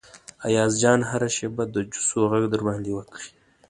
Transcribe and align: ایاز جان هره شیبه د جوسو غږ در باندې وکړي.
ایاز 0.47 0.73
جان 0.81 0.99
هره 1.09 1.29
شیبه 1.35 1.63
د 1.69 1.75
جوسو 1.91 2.19
غږ 2.31 2.43
در 2.51 2.61
باندې 2.67 2.91
وکړي. 2.93 3.27